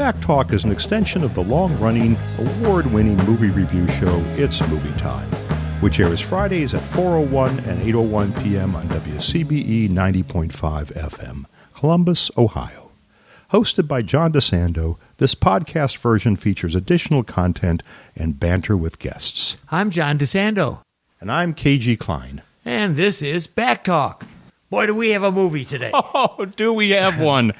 [0.00, 4.66] Back Talk is an extension of the long running, award winning movie review show It's
[4.66, 5.28] Movie Time,
[5.82, 8.74] which airs Fridays at 4.01 and 8.01 p.m.
[8.74, 10.52] on WCBE 90.5
[10.94, 11.44] FM,
[11.74, 12.90] Columbus, Ohio.
[13.52, 17.82] Hosted by John DeSando, this podcast version features additional content
[18.16, 19.58] and banter with guests.
[19.70, 20.78] I'm John DeSando,
[21.20, 22.40] And I'm KG Klein.
[22.64, 24.24] and this is Back Talk.
[24.70, 25.90] Boy, do we have a movie today.
[26.12, 27.52] Oh, do we have one?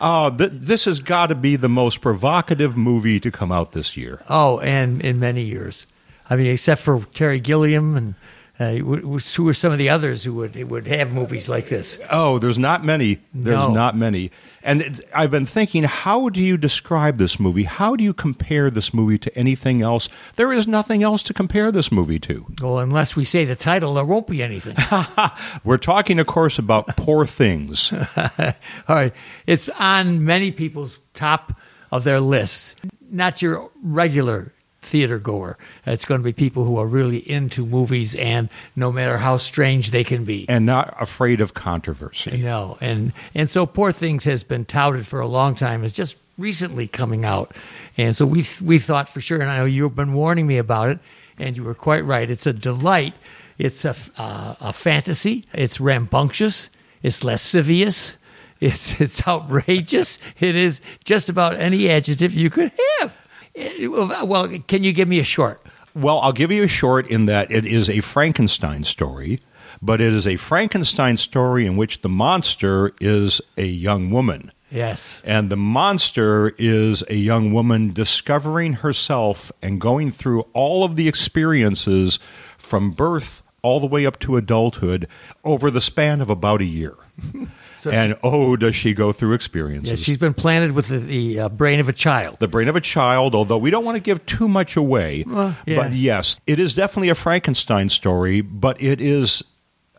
[0.00, 3.96] oh, th- this has got to be the most provocative movie to come out this
[3.96, 4.20] year.
[4.28, 5.86] Oh, and in many years.
[6.28, 8.14] I mean, except for Terry Gilliam and
[8.60, 11.68] uh, wh- wh- who are some of the others who would would have movies like
[11.68, 11.98] this.
[12.10, 13.18] Oh, there's not many.
[13.34, 13.72] There's No.
[13.72, 14.30] not many.
[14.62, 17.62] And I've been thinking, how do you describe this movie?
[17.64, 20.10] How do you compare this movie to anything else?
[20.36, 22.44] There is nothing else to compare this movie to.
[22.60, 24.76] Well, unless we say the title, there won't be anything.
[25.64, 27.90] We're talking, of course, about Poor Things.
[28.16, 28.52] All
[28.88, 29.14] right,
[29.46, 31.58] it's on many people's top
[31.90, 32.76] of their lists.
[33.10, 35.56] Not your regular theater goer.
[35.86, 39.90] It's going to be people who are really into movies, and no matter how strange
[39.90, 40.46] they can be.
[40.48, 42.38] and not afraid of controversy.
[42.38, 45.84] No, and and so Poor Things has been touted for a long time.
[45.84, 47.54] It's just recently coming out,
[47.98, 49.40] and so we we thought for sure.
[49.40, 50.98] And I know you've been warning me about it,
[51.38, 52.30] and you were quite right.
[52.30, 53.14] It's a delight.
[53.58, 55.44] It's a uh, a fantasy.
[55.52, 56.70] It's rambunctious.
[57.02, 58.16] It's lascivious.
[58.60, 60.18] It's it's outrageous.
[60.38, 63.14] It is just about any adjective you could have.
[63.56, 65.62] Well, can you give me a short?
[65.94, 69.40] Well, I'll give you a short in that it is a Frankenstein story,
[69.82, 74.52] but it is a Frankenstein story in which the monster is a young woman.
[74.70, 75.20] Yes.
[75.24, 81.08] And the monster is a young woman discovering herself and going through all of the
[81.08, 82.20] experiences
[82.56, 85.08] from birth all the way up to adulthood
[85.44, 86.94] over the span of about a year.
[87.80, 90.00] So and oh, does she go through experiences?
[90.00, 92.36] Yeah, she's been planted with the, the uh, brain of a child.
[92.38, 95.24] the brain of a child, although we don't want to give too much away.
[95.26, 95.54] yeah.
[95.66, 99.42] But yes, it is definitely a Frankenstein story, but it is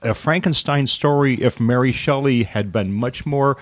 [0.03, 3.57] a Frankenstein story if Mary Shelley had been much more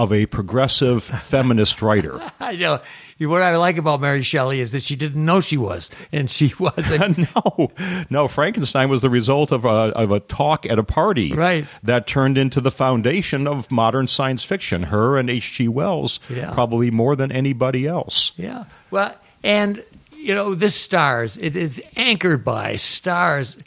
[0.00, 2.20] of a progressive feminist writer.
[2.40, 2.80] I know.
[3.18, 6.54] What I like about Mary Shelley is that she didn't know she was, and she
[6.58, 7.18] wasn't.
[7.36, 7.70] no,
[8.08, 11.66] no, Frankenstein was the result of a, of a talk at a party Right.
[11.82, 14.84] that turned into the foundation of modern science fiction.
[14.84, 15.68] Her and H.G.
[15.68, 16.54] Wells, Yeah.
[16.54, 18.32] probably more than anybody else.
[18.38, 18.64] yeah.
[18.90, 19.84] Well, and
[20.16, 21.36] you know, this stars.
[21.36, 23.58] It is anchored by stars.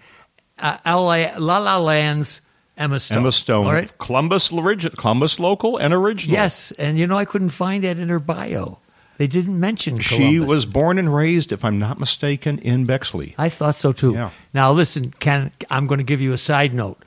[0.59, 2.41] Uh, LA, La La Land's
[2.77, 3.17] Emma Stone.
[3.19, 3.97] Emma Stone, All right.
[3.99, 6.33] Columbus, Columbus local and original.
[6.33, 8.79] Yes, and you know, I couldn't find that in her bio.
[9.17, 13.35] They didn't mention She was born and raised, if I'm not mistaken, in Bexley.
[13.37, 14.13] I thought so too.
[14.13, 14.31] Yeah.
[14.53, 17.03] Now listen, Ken, I'm going to give you a side note.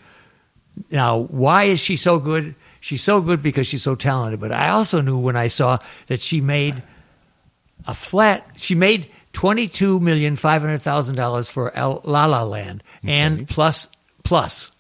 [0.91, 2.55] Now, why is she so good?
[2.81, 4.39] She's so good because she's so talented.
[4.39, 6.81] But I also knew when I saw that she made
[7.87, 8.47] a flat.
[8.57, 13.89] She made twenty two million five hundred thousand dollars for La La Land and plus
[14.23, 14.76] plus uh,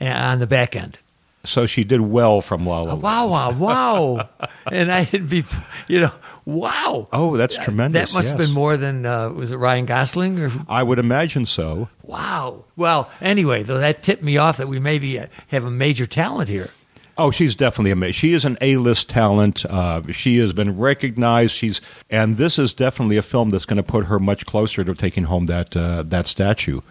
[0.00, 0.98] on the back end.
[1.44, 3.02] So she did well from La La Land.
[3.02, 4.28] Wow, wow, wow!
[4.70, 5.44] and I had be,
[5.86, 6.12] you know,
[6.44, 7.08] wow.
[7.12, 8.10] Oh, that's tremendous.
[8.10, 11.46] That must have been more than uh, was it Ryan Gosling or I would imagine
[11.46, 11.88] so.
[12.02, 12.64] Wow.
[12.74, 16.48] Well, anyway, though that tipped me off that we maybe uh, have a major talent
[16.48, 16.70] here.
[17.18, 18.12] Oh, she's definitely amazing.
[18.12, 19.64] She is an A-list talent.
[19.64, 21.54] Uh, she has been recognized.
[21.54, 21.80] She's,
[22.10, 25.24] and this is definitely a film that's going to put her much closer to taking
[25.24, 26.82] home that uh, that statue.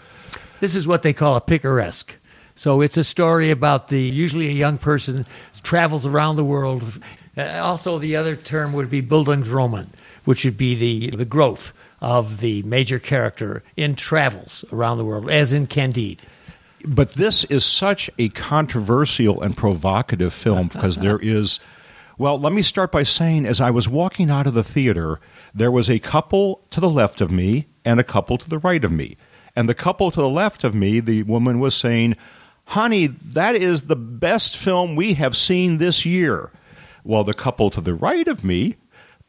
[0.61, 2.15] This is what they call a picaresque.
[2.55, 5.25] So it's a story about the usually a young person
[5.61, 6.83] travels around the world.
[7.37, 9.87] Uh, also, the other term would be Bildungsroman,
[10.23, 15.29] which would be the the growth of the major character in travels around the world,
[15.29, 16.21] as in Candide.
[16.87, 21.59] But this is such a controversial and provocative film because there is.
[22.17, 25.19] Well, let me start by saying as I was walking out of the theater,
[25.53, 28.85] there was a couple to the left of me and a couple to the right
[28.85, 29.17] of me.
[29.53, 32.15] And the couple to the left of me, the woman was saying,
[32.65, 36.51] Honey, that is the best film we have seen this year.
[37.03, 38.75] While the couple to the right of me,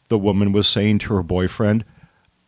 [0.08, 1.84] the woman was saying to her boyfriend,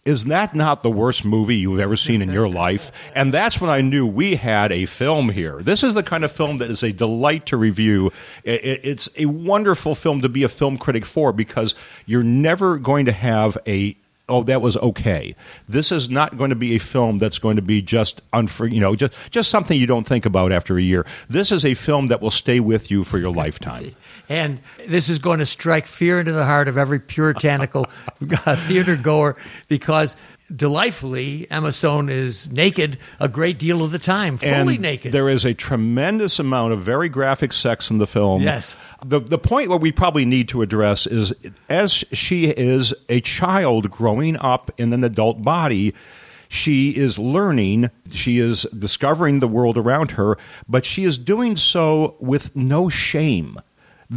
[0.05, 2.91] is that not the worst movie you've ever seen in your life?
[3.15, 5.61] And that's when I knew we had a film here.
[5.61, 8.11] This is the kind of film that is a delight to review.
[8.43, 11.75] It's a wonderful film to be a film critic for because
[12.07, 15.35] you're never going to have a oh that was okay.
[15.69, 18.21] This is not going to be a film that's going to be just
[18.61, 21.07] you know just just something you don't think about after a year.
[21.29, 23.95] This is a film that will stay with you for your lifetime.
[24.31, 27.87] And this is going to strike fear into the heart of every puritanical
[28.45, 29.39] uh, theater goer
[29.69, 30.17] because
[30.55, 35.13] delightfully, Emma Stone is naked a great deal of the time, fully and naked.
[35.13, 38.43] There is a tremendous amount of very graphic sex in the film.
[38.43, 38.77] Yes.
[39.05, 41.33] The the point what we probably need to address is
[41.69, 45.95] as she is a child growing up in an adult body,
[46.49, 52.17] she is learning, she is discovering the world around her, but she is doing so
[52.21, 53.61] with no shame.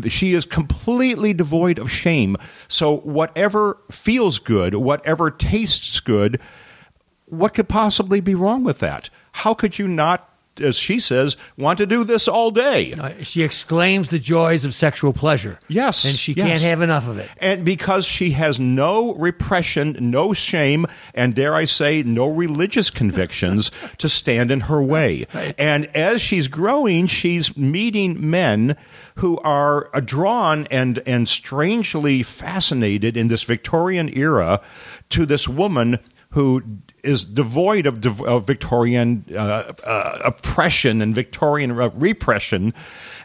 [0.08, 2.38] She is completely devoid of shame.
[2.68, 6.40] So, whatever feels good, whatever tastes good,
[7.26, 9.10] what could possibly be wrong with that?
[9.34, 10.30] How could you not,
[10.62, 12.94] as she says, want to do this all day?
[12.94, 15.60] Uh, she exclaims the joys of sexual pleasure.
[15.68, 16.48] Yes, And she yes.
[16.48, 17.30] can't have enough of it.
[17.38, 23.72] And because she has no repression, no shame, and dare I say, no religious convictions
[23.98, 25.28] to stand in her way.
[25.58, 28.76] And as she's growing, she's meeting men
[29.16, 34.62] who are drawn and, and strangely fascinated in this Victorian era
[35.10, 36.00] to this woman
[36.32, 36.64] who
[37.04, 42.74] is devoid of, of Victorian uh, uh, oppression and Victorian repression,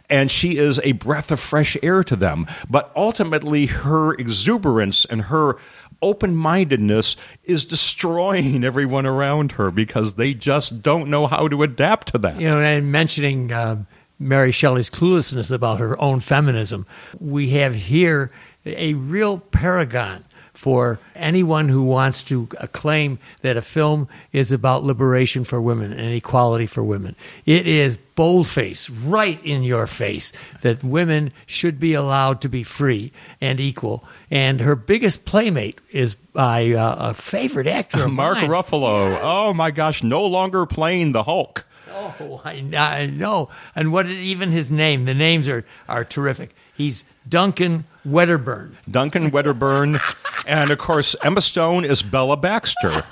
[0.09, 2.47] and she is a breath of fresh air to them.
[2.69, 5.57] But ultimately, her exuberance and her
[6.01, 12.07] open mindedness is destroying everyone around her because they just don't know how to adapt
[12.09, 12.39] to that.
[12.39, 13.83] You know, and mentioning uh,
[14.19, 16.85] Mary Shelley's cluelessness about her own feminism,
[17.19, 18.31] we have here
[18.65, 20.25] a real paragon
[20.57, 26.15] for anyone who wants to claim that a film is about liberation for women and
[26.15, 27.15] equality for women.
[27.45, 33.11] It is boldface, right in your face, that women should be allowed to be free
[33.39, 34.03] and equal.
[34.31, 38.49] And her biggest playmate is by uh, a favorite actor, of Mark mine.
[38.49, 41.65] Ruffalo, oh my gosh, no longer playing the Hulk.
[41.91, 43.49] Oh, I, I know.
[43.75, 45.05] And what even his name?
[45.05, 46.55] The names are are terrific.
[46.73, 48.77] He's Duncan Wedderburn.
[48.89, 49.99] Duncan Wedderburn,
[50.47, 53.03] and of course, Emma Stone is Bella Baxter.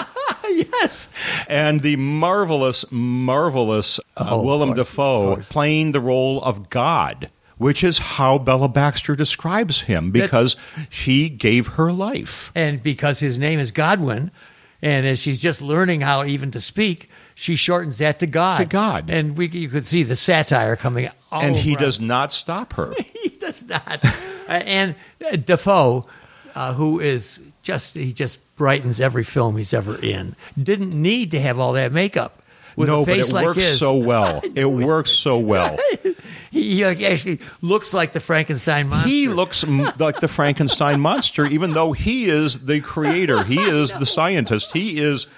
[0.48, 1.08] yes.
[1.46, 7.98] and the marvelous, marvelous uh, Oh, Willem Dafoe playing the role of God, which is
[7.98, 10.56] how Bella Baxter describes him because
[10.90, 12.50] he gave her life.
[12.54, 14.30] And because his name is Godwin,
[14.80, 18.58] and as she's just learning how even to speak, she shortens that to God.
[18.58, 19.10] To God.
[19.10, 21.10] And we you could see the satire coming.
[21.30, 22.94] And he does not stop her.
[23.22, 24.04] he does not.
[24.04, 24.08] Uh,
[24.48, 24.94] and
[25.24, 26.06] uh, Dafoe,
[26.58, 31.40] uh, who is just he just brightens every film he's ever in, didn't need to
[31.40, 32.42] have all that makeup.
[32.74, 33.78] With no, a face but it like works his.
[33.78, 34.42] so well.
[34.56, 35.78] It works so well.
[36.50, 39.08] He, actually looks like the Frankenstein monster.
[39.08, 43.44] He looks m- like the Frankenstein monster, even though he is the creator.
[43.44, 44.72] He is the scientist.
[44.72, 45.28] He is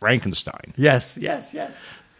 [0.00, 0.74] Frankenstein.
[0.76, 1.76] Yes, yes, yes.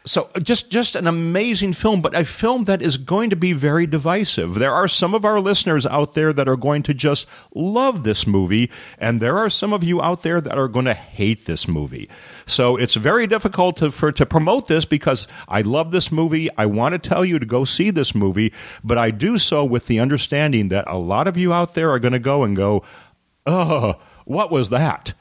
[0.09, 3.87] So just just an amazing film, but a film that is going to be very
[3.87, 4.55] divisive.
[4.55, 8.27] There are some of our listeners out there that are going to just love this
[8.27, 11.69] movie, and there are some of you out there that are going to hate this
[11.69, 12.09] movie.
[12.47, 16.49] So it's very difficult to for to promote this because I love this movie.
[16.57, 19.89] I want to tell you to go see this movie, but I do so with
[19.89, 22.83] the understanding that a lot of you out there are going to go and go,
[23.45, 25.13] "Oh, what was that?"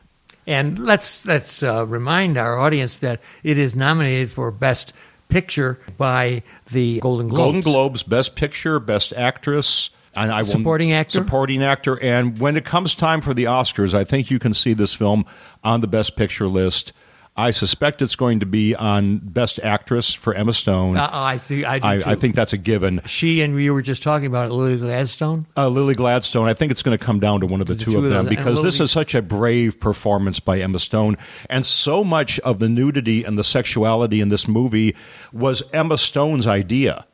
[0.48, 4.94] And let's let's uh, remind our audience that it is nominated for Best
[5.28, 6.42] Picture by
[6.72, 7.44] the Golden Globes.
[7.44, 11.12] Golden Globes, Best Picture, Best Actress, and I will, Supporting actor?
[11.12, 12.02] supporting actor.
[12.02, 15.26] And when it comes time for the Oscars, I think you can see this film
[15.66, 16.94] on the Best Picture list.
[17.38, 20.98] I suspect it's going to be on Best Actress for Emma Stone.
[20.98, 22.10] Uh, I think I, do I, too.
[22.10, 23.02] I think that's a given.
[23.06, 25.46] she and you were just talking about it, Lily Gladstone.
[25.56, 27.84] Uh, Lily Gladstone, I think it's going to come down to one of the, The
[27.84, 28.36] two, two of them them.
[28.36, 31.18] Because this is such a brave performance by Emma Stone.
[31.50, 34.96] And so much of the nudity and the sexuality in this movie
[35.32, 37.06] was Emma Stone's idea.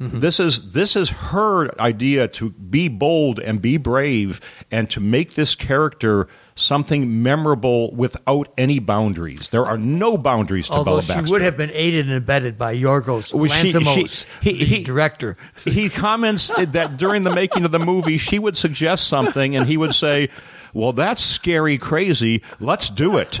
[0.00, 0.20] Mm-hmm.
[0.20, 5.34] This is this is her idea to be bold and be brave and to make
[5.34, 9.48] this character something memorable without any boundaries.
[9.48, 12.76] There are no boundaries to Although Bella she would have been aided and abetted by
[12.76, 15.36] Yorgos Well, Lanthimos, he- the he- director.
[15.64, 19.76] he comments that during the making of the movie, she would suggest something, and he
[19.76, 20.28] would say,
[20.74, 22.42] "Well, that's scary, crazy.
[22.60, 23.40] Let's do it."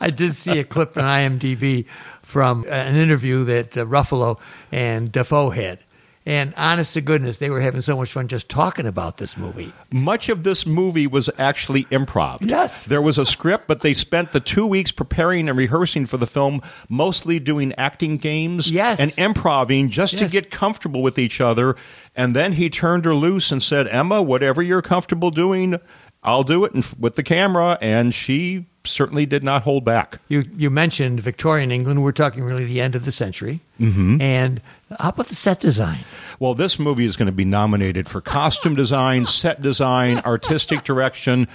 [0.00, 1.86] I did see a clip on IMDb
[2.22, 4.38] from an interview that uh, Ruffalo
[4.72, 5.78] and Dafoe had.
[6.26, 9.72] And honest to goodness, they were having so much fun just talking about this movie.
[9.92, 12.38] Much of this movie was actually improv.
[12.40, 12.84] Yes.
[12.84, 16.26] There was a script, but they spent the two weeks preparing and rehearsing for the
[16.26, 18.98] film, mostly doing acting games Yes.
[18.98, 21.76] and improving just to get comfortable with each other.
[22.16, 25.78] And then he turned her loose and said, Emma, whatever you're comfortable doing,
[26.24, 27.78] I'll do it with the camera.
[27.80, 30.18] And she certainly did not hold back.
[30.28, 32.02] You you mentioned Victorian England.
[32.02, 33.60] We're talking really the end of the century.
[33.80, 34.20] Mm-hmm.
[34.20, 34.60] And
[34.98, 36.00] how about the set design?
[36.38, 41.48] Well, this movie is going to be nominated for costume design, set design, artistic direction.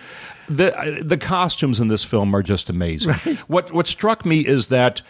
[0.50, 3.11] The uh, the costumes in this film are just amazing.
[3.25, 3.38] Right.
[3.47, 5.01] What what struck me is that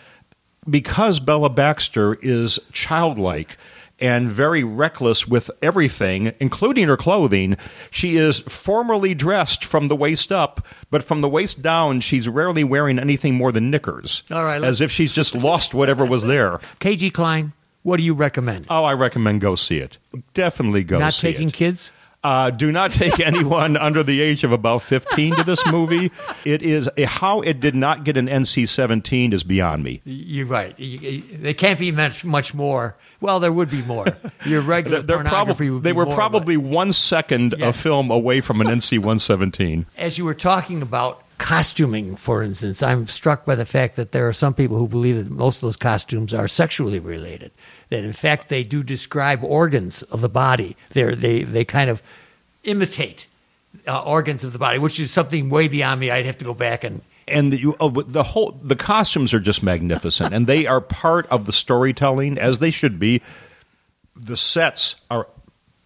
[0.70, 3.58] because Bella Baxter is childlike
[4.02, 7.56] and very reckless with everything, including her clothing.
[7.92, 12.64] She is formally dressed from the waist up, but from the waist down, she's rarely
[12.64, 14.24] wearing anything more than knickers.
[14.32, 16.58] All right, As if she's just lost whatever was there.
[16.80, 18.68] KG Klein, what do you recommend?
[18.70, 19.98] Oh, I recommend go see it.
[20.34, 21.32] Definitely go Not see it.
[21.32, 21.92] Not taking kids?
[22.24, 26.12] Uh, do not take anyone under the age of about 15 to this movie.
[26.46, 30.02] It is how it did not get an NC 17 is beyond me.
[30.06, 30.76] You're right.
[30.78, 32.96] They can't be much much more.
[33.20, 34.08] Well, there would be more.
[34.46, 37.68] Your regular They're, they're pornography probably they were more, probably one second Yeah.
[37.70, 39.86] of film away from an NC 117.
[40.00, 44.26] As you were talking about costuming, for instance, I'm struck by the fact that there
[44.26, 47.52] are some people who believe that most of those costumes are sexually related.
[47.90, 50.78] That in fact they do describe organs of the body.
[50.94, 52.02] They're, they they kind of
[52.64, 53.28] imitate
[53.86, 56.10] uh, organs of the body, which is something way beyond me.
[56.10, 59.62] I'd have to go back and and the, oh, the whole the costumes are just
[59.62, 63.22] magnificent, and they are part of the storytelling as they should be.
[64.16, 65.28] The sets are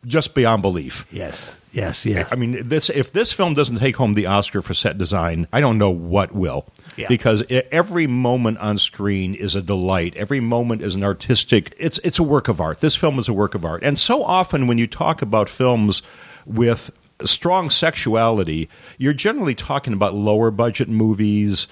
[0.05, 1.05] just beyond belief.
[1.11, 2.27] yes, yes, yes.
[2.31, 5.61] I mean, this if this film doesn't take home the Oscar for set design, I
[5.61, 6.65] don't know what will.
[6.95, 7.07] Yeah.
[7.07, 10.15] Because every moment on screen is a delight.
[10.15, 11.75] Every moment is an artistic.
[11.77, 12.81] It's it's a work of art.
[12.81, 13.83] This film is a work of art.
[13.83, 16.01] And so often when you talk about films
[16.45, 16.91] with
[17.23, 21.67] strong sexuality, you're generally talking about lower budget movies.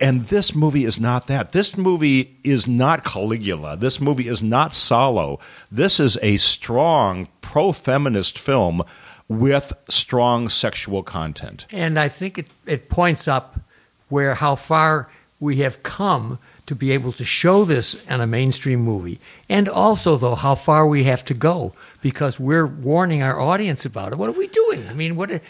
[0.00, 1.52] And this movie is not that.
[1.52, 3.76] This movie is not Caligula.
[3.76, 5.38] This movie is not Salò.
[5.70, 8.82] This is a strong pro feminist film
[9.28, 11.66] with strong sexual content.
[11.70, 13.60] And I think it, it points up
[14.08, 18.80] where how far we have come to be able to show this in a mainstream
[18.80, 19.20] movie.
[19.48, 24.12] And also, though, how far we have to go because we're warning our audience about
[24.12, 24.18] it.
[24.18, 24.86] What are we doing?
[24.88, 25.30] I mean, what?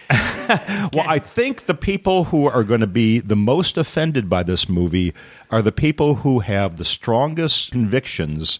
[0.92, 4.69] Well, I think the people who are going to be the most offended by this
[4.69, 5.14] movie
[5.49, 8.59] are the people who have the strongest convictions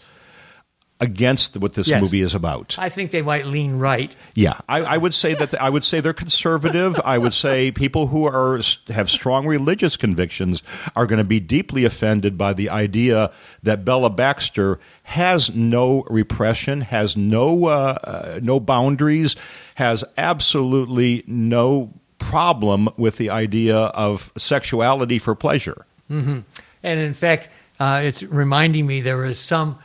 [1.01, 2.03] against what this Yes.
[2.03, 2.77] movie is about.
[2.79, 4.15] I think they might lean right.
[4.35, 7.01] Yeah, I, I would say that I would say they're conservative.
[7.05, 10.63] I would say people who are have strong religious convictions
[10.95, 16.83] are going to be deeply offended by the idea that Bella Baxter has no repression,
[16.83, 19.37] has no uh, uh, no boundaries,
[19.77, 25.87] has absolutely no problem with the idea of sexuality for pleasure.
[26.11, 26.41] Mm-hmm.
[26.83, 29.79] And in fact, uh, it's reminding me there is some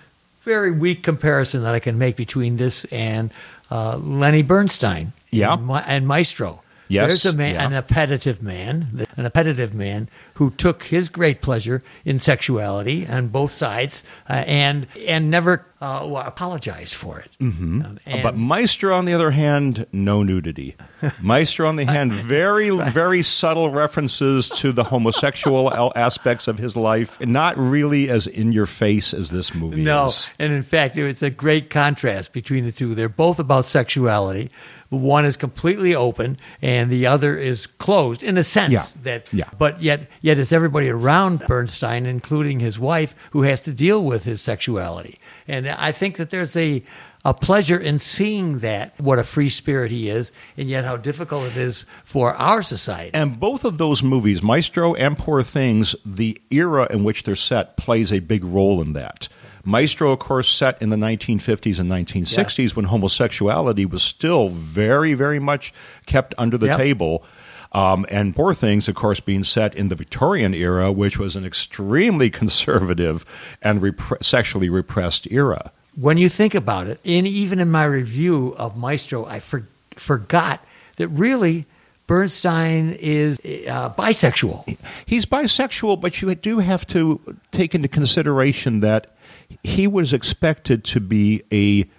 [0.46, 3.32] very weak comparison that I can make between this and
[3.70, 5.12] uh, Lenny Bernstein.
[5.32, 5.54] Yeah.
[5.54, 6.62] and, Ma- and Maestro.
[6.88, 7.65] Yes, there's a man, yeah.
[7.65, 13.51] an appetitive man, an appetitive man who took his great pleasure in sexuality on both
[13.51, 17.30] sides, uh, and and never uh, apologized for it.
[17.39, 17.82] Mm-hmm.
[18.06, 20.75] and, but Maestro, on the other hand, no nudity.
[21.22, 27.20] Maestro, on the hand, very, very subtle references to the homosexual aspects of his life,
[27.20, 30.30] and not really as in your face as this movie No, is.
[30.39, 32.96] and in fact, it's a great contrast between the two.
[32.96, 34.50] They're both about sexuality.
[34.96, 38.74] One is completely open, and the other is closed in a sense.
[38.74, 39.02] Yeah.
[39.04, 39.50] That, Yeah.
[39.58, 44.24] but yet, yet it's everybody around Bernstein, including his wife, who has to deal with
[44.25, 45.20] his sexuality.
[45.48, 46.84] And I think that there's a
[47.28, 51.44] a pleasure in seeing that what a free spirit he is, and yet how difficult
[51.46, 53.10] it is for our society.
[53.16, 57.78] And both of those movies, Maestro and Poor Things, the era in which they're set
[57.78, 59.28] plays a big role in that.
[59.66, 65.40] Maestro, of course, set in the 1950s and 1960s when homosexuality was still very, very
[65.40, 65.74] much
[66.06, 66.78] kept under the Yep.
[66.78, 67.24] table.
[67.72, 71.46] Um, and Poor Things, of course, being set in the Victorian era, which was an
[71.46, 73.26] extremely conservative
[73.62, 75.72] and sexually repressed era.
[76.00, 80.64] when you think about it, and even in my review of Maestro, I for, forgot
[80.98, 81.66] that really
[82.08, 84.78] Bernstein is uh, bisexual.
[85.06, 87.20] He's bisexual, but you do have to
[87.52, 89.15] take into consideration that
[89.64, 91.90] he was expected to be a,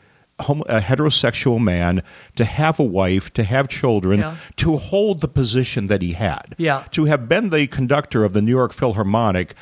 [0.43, 2.03] homo- a heterosexual man,
[2.37, 4.37] to have a wife, to have children, Yeah.
[4.57, 6.55] to hold the position that he had.
[6.59, 6.85] Yeah.
[6.93, 9.55] To have been the conductor of the New York Philharmonic,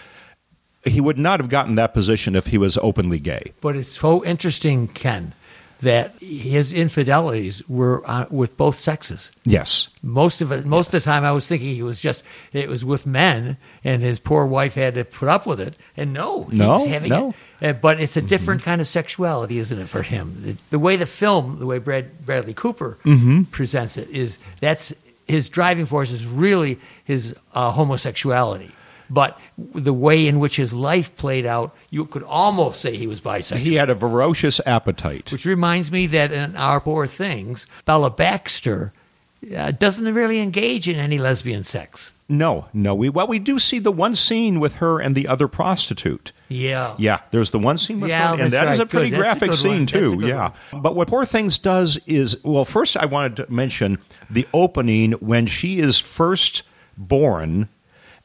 [0.85, 3.53] he would not have gotten that position if he was openly gay.
[3.61, 5.33] But it's so interesting, Ken,
[5.85, 9.33] that his infidelities were uh, with both sexes.
[9.45, 9.89] Yes.
[10.03, 12.23] Most of it, most of the time, I was thinking he was just
[12.53, 15.75] it was with men, and his poor wife had to put up with it.
[15.97, 17.31] And no, he's No, having no.
[17.61, 17.67] it.
[17.67, 20.37] Uh, but it's a different kind of sexuality, isn't it, for him?
[20.43, 22.99] The, the way the film, the way Brad, Bradley Cooper
[23.51, 24.93] presents it, is that's
[25.27, 28.71] his driving force is really his uh, homosexuality.
[29.15, 33.21] But the way in which his life played out, you could almost say he was
[33.21, 33.59] bisexual.
[33.59, 35.31] He had a ferocious appetite.
[35.31, 38.93] Which reminds me that in Our Poor Things, Bella Baxter
[39.57, 42.13] uh, doesn't really engage in any lesbian sex.
[42.29, 42.95] No, no.
[42.95, 46.33] We well, we do see the one scene with her and the other prostitute.
[46.49, 46.95] Yeah.
[46.99, 48.87] Yeah, there's the one scene with Yeah, her, and that is right.
[48.87, 49.21] a pretty Good.
[49.21, 49.87] That's a graphic scene one.
[49.87, 50.27] Too.
[50.27, 50.53] Yeah.
[50.73, 53.99] But what Poor Things does is well, first I wanted to mention
[54.31, 56.63] the opening when she is first
[56.97, 57.69] born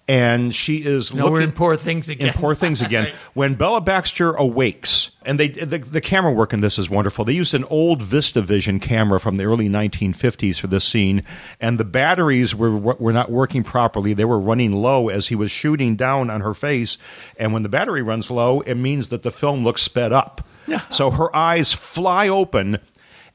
[0.10, 2.30] and she is No, looking we're in Poor Things again.
[2.30, 3.04] in Poor Things again.
[3.06, 3.14] Right.
[3.36, 7.24] When Bella Baxter awakes, and they the, the camera work in this is wonderful.
[7.26, 11.24] They used an old VistaVision camera from the early 1950s for this scene,
[11.62, 14.14] and the batteries were were not working properly.
[14.14, 16.98] They were running low as he was shooting down on her face,
[17.38, 20.42] and when the battery runs low, it means that the film looks sped up.
[20.90, 22.80] so her eyes fly open,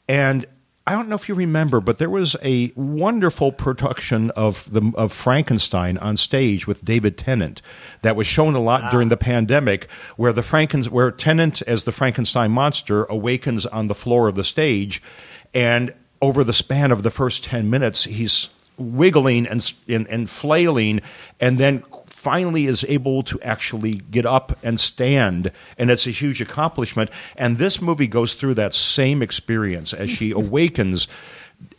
[0.09, 0.45] and
[0.87, 5.12] I don't know if you remember, but there was a wonderful production of the of
[5.12, 7.62] Frankenstein on stage with David Tennant
[8.03, 8.91] that was shown a lot ah.
[8.91, 13.95] during the pandemic, where the Frankens where Tennant as the Frankenstein monster awakens on the
[13.95, 15.03] floor of the stage,
[15.55, 21.00] and over the span of the first ten minutes, he's wiggling and and, and flailing,
[21.41, 21.83] and then
[22.25, 27.11] finally is able to actually get up and stand, and it's a huge accomplishment.
[27.37, 31.07] And this movie goes through that same experience as she awakens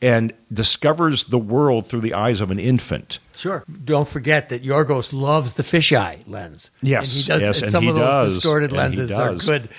[0.02, 3.20] and discovers the world through the eyes of an infant.
[3.36, 3.64] Sure.
[3.84, 6.70] Don't forget that Yorgos loves the fisheye lens.
[6.82, 9.36] Yes, and he does, yes, and and some he of those does, distorted lenses are
[9.36, 9.70] good.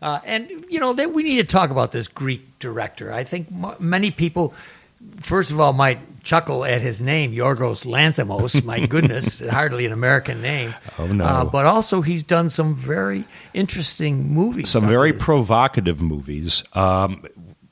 [0.00, 3.12] Uh, and you know that we need to talk about this Greek director.
[3.12, 4.54] I think m- many people,
[5.20, 8.64] first of all, might chuckle at his name, Yorgos Lanthimos.
[8.64, 10.74] My goodness, hardly an American name.
[10.98, 11.24] Oh, no.
[11.24, 13.24] Uh, but also, he's done some very
[13.54, 14.70] interesting movies.
[14.70, 16.64] Some very this- provocative movies.
[16.72, 17.24] Um,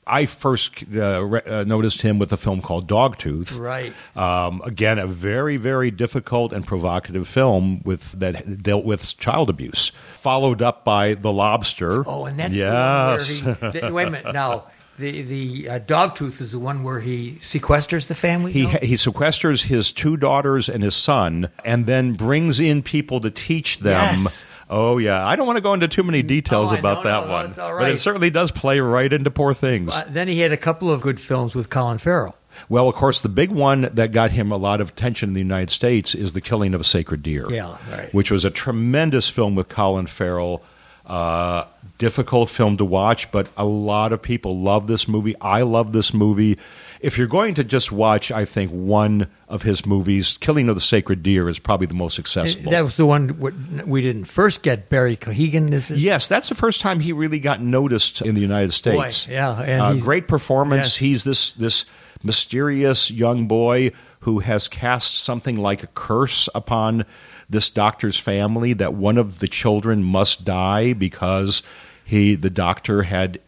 [0.07, 3.57] I first uh, re- uh, noticed him with a film called Dogtooth.
[3.57, 3.93] Right.
[4.17, 9.91] Um, again, a very, very difficult and provocative film with that dealt with child abuse,
[10.15, 12.03] followed up by The Lobster.
[12.07, 13.39] Oh, and that's yes.
[13.39, 13.91] the one where he.
[13.91, 14.33] wait a minute.
[14.33, 14.65] Now,
[15.01, 18.51] the the uh, Dogtooth is the one where he sequesters the family.
[18.51, 18.79] He, no?
[18.81, 23.79] he sequesters his two daughters and his son, and then brings in people to teach
[23.79, 24.19] them.
[24.21, 24.45] Yes.
[24.69, 27.27] Oh yeah, I don't want to go into too many details Oh, about know, that
[27.27, 29.91] no, one, that's all but it certainly does play right into Poor Things.
[29.91, 32.37] Uh, then he had a couple of good films with Colin Farrell.
[32.69, 35.39] Well, of course, the big one that got him a lot of attention in the
[35.41, 37.49] United States is The Killing of a Sacred Deer.
[37.49, 38.13] Yeah, right.
[38.13, 40.63] Which was a tremendous film with Colin Farrell.
[41.05, 41.65] Uh,
[42.01, 45.35] difficult film to watch, but a lot of people love this movie.
[45.39, 46.57] I love this movie.
[46.99, 50.81] If you're going to just watch, I think one of his movies, Killing of the
[50.81, 52.71] Sacred Deer, is probably the most accessible.
[52.71, 53.37] That was the one
[53.85, 55.73] we didn't first get Barry Keoghan.
[55.73, 55.99] Is it?
[55.99, 59.27] Yes, that's the first time he really got noticed in the United States.
[59.27, 60.87] Boy, yeah, and uh, great performance.
[60.87, 60.95] yes.
[60.95, 61.85] He's this this
[62.23, 67.05] mysterious young boy who has cast something like a curse upon
[67.47, 71.61] this doctor's family that one of the children must die because
[72.03, 73.39] he the doctor had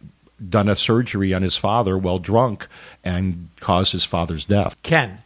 [0.50, 2.68] done a surgery on his father while drunk
[3.04, 4.76] and caused his father's death.
[4.84, 5.20] Ken,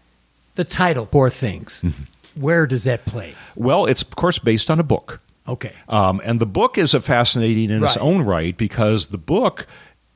[0.56, 1.82] the title Poor Things.
[1.84, 2.42] Mm-hmm.
[2.42, 3.34] Where does that play?
[3.56, 5.22] Well, it's of course based on a book.
[5.48, 5.74] Okay.
[5.88, 9.66] Um, and the book is a fascinating in its own right because the book,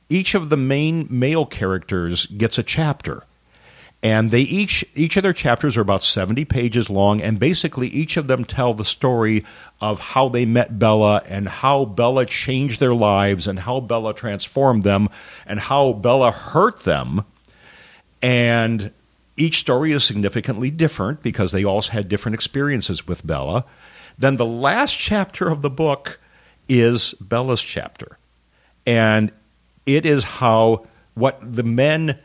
[0.09, 3.23] each of the main male characters gets a chapter.
[4.03, 8.17] And they each each of their chapters are about 70 pages long and basically each
[8.17, 9.45] of them tell the story
[9.79, 14.81] of how they met Bella and how Bella changed their lives and how Bella transformed
[14.81, 15.09] them
[15.45, 17.25] and how Bella hurt them
[18.23, 18.91] and
[19.37, 23.65] each story is significantly different because they all had different experiences with Bella.
[24.17, 26.19] Then the last chapter of the book
[26.69, 28.17] is Bella's chapter.
[28.85, 29.31] And
[29.85, 30.85] it is how
[31.15, 32.19] what the men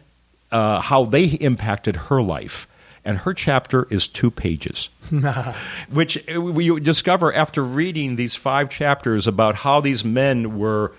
[0.52, 2.66] uh, how they impacted her life.
[3.04, 4.88] And her chapter is two pages,
[5.92, 10.92] which we discover after reading these five chapters about how these men were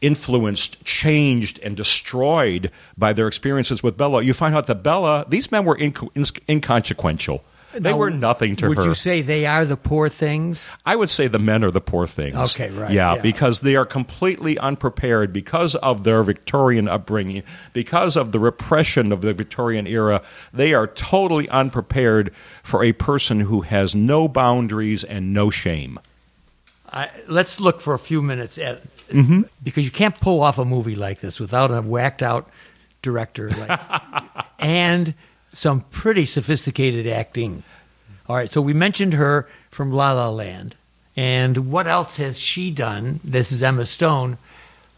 [0.00, 4.22] influenced, changed, and destroyed by their experiences with Bella.
[4.22, 6.10] You find out that Bella, these men were inco-
[6.48, 7.42] inconsequential.
[7.74, 8.82] They Now, were nothing to would her.
[8.84, 10.66] Would you say they are the poor things?
[10.86, 12.36] I would say the men are the poor things.
[12.54, 13.20] Okay, right, Yeah, yeah.
[13.20, 17.42] because they are completely unprepared because of their Victorian upbringing,
[17.74, 20.22] because of the repression of the Victorian era.
[20.52, 25.98] They are totally unprepared for a person who has no boundaries and no shame.
[26.90, 29.42] I, let's look for a few minutes at Mm-hmm.
[29.62, 32.46] because you can't pull off a movie like this without a whacked out
[33.00, 33.80] director like,
[34.58, 35.14] and
[35.52, 37.62] some pretty sophisticated acting.
[38.28, 40.74] All right, so we mentioned her from La La Land,
[41.16, 43.20] and what else has she done?
[43.24, 44.38] This is Emma Stone.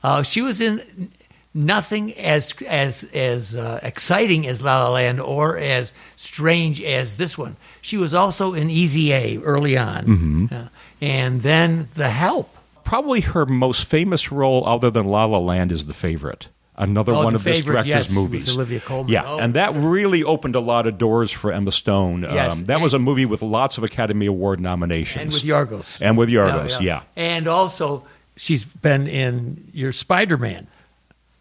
[0.02, 1.10] Uh, she was in
[1.54, 7.36] nothing as as as uh, exciting as La La Land or as strange as this
[7.38, 7.56] one.
[7.80, 10.46] She was also in Easy A early on, Mm-hmm.
[10.54, 10.68] Uh,
[11.00, 12.54] and then The Help.
[12.84, 16.48] Probably her most famous role, other than La La Land, is The Favorite.
[16.76, 18.54] Another Oh, one of this director's yes, movies.
[18.54, 19.12] Olivia Colman.
[19.12, 22.22] Yeah, Oh, and that really opened a lot of doors for Emma Stone.
[22.22, 25.22] Yes, Um, that and- was a movie with lots of Academy Award nominations.
[25.22, 25.98] and with Yorgos.
[26.00, 27.02] And with Yorgos, yeah.
[27.16, 28.04] And also,
[28.36, 30.68] she's been in your Spider Man.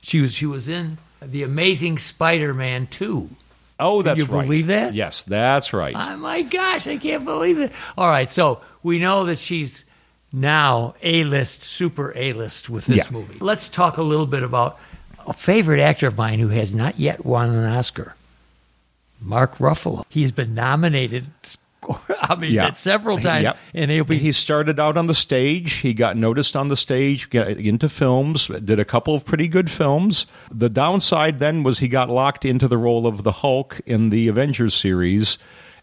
[0.01, 3.29] She was she was in the Amazing Spider Man two.
[3.79, 4.41] Oh, that's you right.
[4.43, 4.93] believe that?
[4.93, 5.95] Yes, that's right.
[5.95, 7.71] Oh my gosh, I can't believe it.
[7.97, 9.85] All right, so we know that she's
[10.33, 13.03] now A list, super A list with this Yeah.
[13.11, 13.37] movie.
[13.39, 14.77] Let's talk a little bit about
[15.29, 18.15] a favorite actor of mine who has not yet won an Oscar.
[19.21, 20.03] Mark Ruffalo.
[20.09, 21.27] He's been nominated.
[22.21, 22.71] I mean, Yeah.
[22.73, 23.57] several times, Yep.
[23.73, 25.73] and he'll be He started out on the stage.
[25.75, 29.69] He got noticed on the stage, got into films, did a couple of pretty good
[29.69, 30.25] films.
[30.51, 34.27] The downside then was he got locked into the role of the Hulk in the
[34.27, 35.37] Avengers series.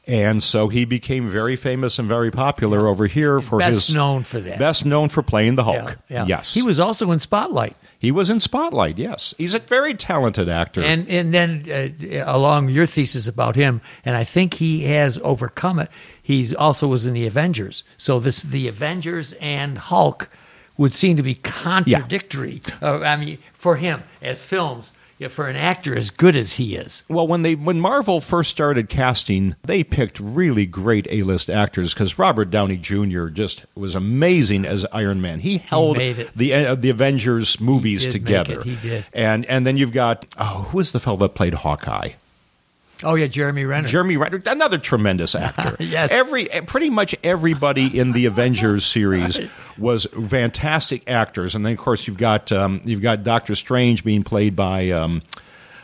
[0.08, 4.22] And so he became very famous and very popular over here for best his known
[4.22, 4.56] for that.
[4.56, 5.76] best known for playing the Hulk.
[5.76, 6.26] Yeah, yeah.
[6.26, 7.74] Yes, He was also in Spotlight.
[7.98, 8.98] He was in Spotlight.
[8.98, 10.80] Yes, he's a very talented actor.
[10.82, 15.80] And and then uh, along your thesis about him, and I think he has overcome
[15.80, 15.90] it.
[16.22, 17.82] He's also was in the Avengers.
[17.96, 20.28] So this the Avengers and Hulk
[20.76, 22.62] would seem to be contradictory.
[22.82, 26.76] Uh, I mean, for him as films, yeah, for an actor as good as he
[26.76, 27.04] is.
[27.08, 32.18] Well, when they when Marvel first started casting, they picked really great A-list actors because
[32.18, 33.28] Robert Downey Jr.
[33.28, 35.40] just was amazing as Iron Man.
[35.40, 36.34] He held it.
[36.36, 38.62] the uh, the Avengers movies together.
[38.62, 39.04] He did.
[39.12, 42.10] And and then you've got oh, who is the fellow that played Hawkeye?
[43.04, 43.88] Oh yeah, Jeremy Renner.
[43.88, 45.76] Jeremy Renner, another tremendous actor.
[45.78, 46.10] Yes.
[46.10, 49.38] every pretty much everybody in the Avengers series
[49.78, 54.22] was fantastic actors, and then of course you've got um, you've got Doctor Strange being
[54.22, 54.90] played by.
[54.90, 55.22] Um,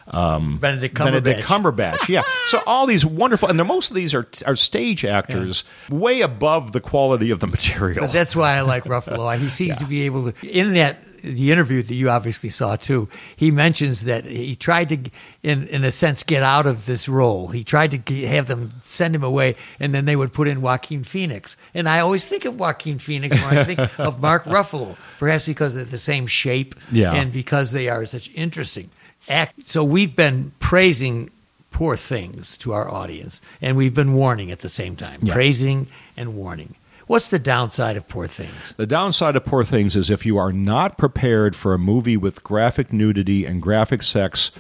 [0.04, 0.96] Benedict Cumberbatch.
[0.96, 2.22] Benedict Cumberbatch, yeah.
[2.46, 6.80] So all these wonderful, and most of these are are stage actors, way above the
[6.80, 8.00] quality of the material.
[8.00, 9.38] But that's why I like Ruffalo.
[9.38, 10.48] He seems to be able to.
[10.48, 14.98] In that the interview that you obviously saw too, he mentions that he tried to,
[15.42, 17.48] in in a sense, get out of this role.
[17.48, 21.04] He tried to have them send him away, and then they would put in Joaquin
[21.04, 21.56] Phoenix.
[21.74, 25.74] And I always think of Joaquin Phoenix when I think of Mark Ruffalo, perhaps because
[25.74, 27.12] they're the same shape, Yeah.
[27.12, 28.90] and because they are such interesting
[29.28, 29.66] act.
[29.68, 31.30] So we've been praising.
[31.70, 35.32] Poor things to our audience, and we've been warning at the same time, Yeah.
[35.32, 35.86] praising
[36.18, 36.74] and warning.
[37.06, 38.74] What's the downside of poor things?
[38.76, 42.42] The downside of Poor Things is if you are not prepared for a movie with
[42.44, 44.50] graphic nudity and graphic sex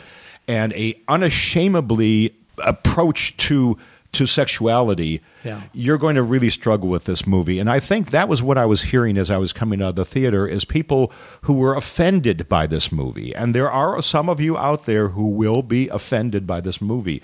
[0.48, 3.78] and a unashamedly approach to
[4.12, 5.62] to sexuality, Yeah.
[5.72, 7.58] you're going to really struggle with this movie.
[7.58, 9.94] And I think that was what I was hearing as I was coming out of
[9.96, 11.10] the theater is people
[11.42, 13.34] who were offended by this movie.
[13.34, 17.22] And there are some of you out there who will be offended by this movie.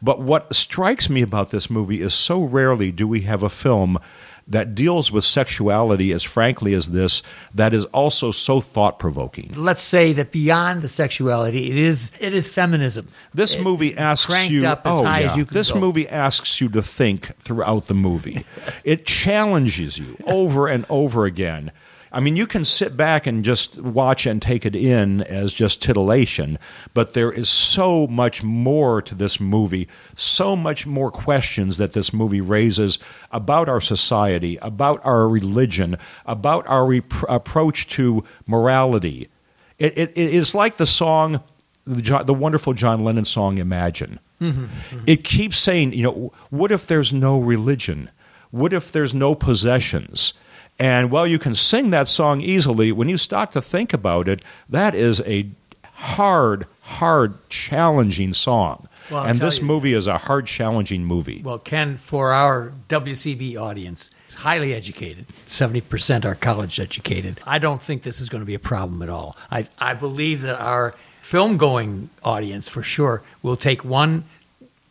[0.00, 3.98] But what strikes me about this movie is so rarely do we have a film
[4.50, 7.22] that deals with sexuality as frankly as this
[7.54, 9.52] that is also so thought provoking.
[9.56, 13.06] let's say that beyond the sexuality, it is it is feminism.
[13.34, 15.26] This It- movie asks you up as oh, high yeah.
[15.26, 15.80] as you can This go.
[15.80, 18.44] movie asks you to think throughout the movie.
[18.84, 21.70] It challenges you over and over again.
[22.12, 25.82] I mean, you can sit back and just watch and take it in as just
[25.82, 26.58] titillation,
[26.94, 32.12] but there is so much more to this movie, so much more questions that this
[32.12, 32.98] movie raises
[33.30, 39.28] about our society, about our religion, about our rep- approach to morality.
[39.78, 41.42] It, it, it is like the song,
[41.84, 44.18] the, the wonderful John Lennon song, Imagine.
[44.40, 45.04] Mm-hmm, mm-hmm.
[45.06, 48.10] It keeps saying, you know, what if there's no religion?
[48.50, 50.32] What if there's no possessions?
[50.78, 54.42] And while you can sing that song easily, when you start to think about it,
[54.68, 55.48] that is a
[55.94, 58.88] hard, hard, challenging song.
[59.10, 61.40] Well, and this you- movie is a hard, challenging movie.
[61.42, 65.26] Well, Ken, for our WCB audience, it's highly educated.
[65.46, 67.40] Seventy percent are college educated.
[67.46, 69.36] I don't think this is going to be a problem at all.
[69.50, 74.24] I I believe that our film going audience, for sure, will take one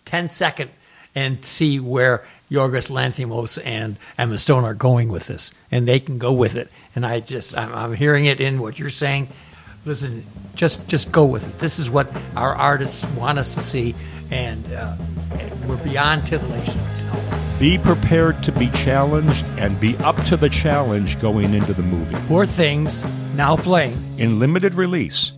[0.06, 0.72] 10 second
[1.16, 6.18] and see where Yorgos Lanthimos and Emma Stone are going with this, and they can
[6.18, 6.72] go with it.
[6.96, 9.28] And I just I'm, I'm hearing it in what you're saying.
[9.86, 11.60] Listen, just just go with it.
[11.60, 13.96] This is what our artists want us to see,
[14.32, 14.96] and uh,
[15.68, 16.80] we're beyond titillation.
[17.60, 22.16] Be prepared to be challenged and be up to the challenge going into the movie.
[22.28, 23.04] Poor things
[23.36, 25.32] now playing In limited release